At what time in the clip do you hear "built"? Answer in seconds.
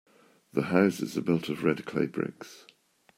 1.21-1.47